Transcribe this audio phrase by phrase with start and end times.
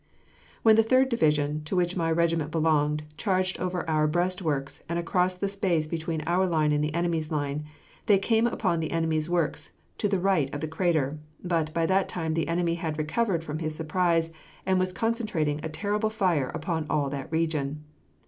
[0.63, 5.35] When the Third Division, to which my regiment belonged, charged over our breastworks and across
[5.35, 7.65] the space between our line and the enemy's line,
[8.07, 12.09] they came upon the enemy's works to the right of the crater; but by that
[12.09, 14.31] time the enemy had recovered from his surprise,
[14.65, 17.83] and was concentrating a terrible fire upon all that region.